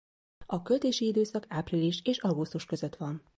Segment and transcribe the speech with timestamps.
[0.45, 3.23] A költési időszak április és augusztus között van.